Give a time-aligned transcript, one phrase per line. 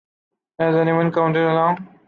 [0.57, 1.87] Has anyone counted along?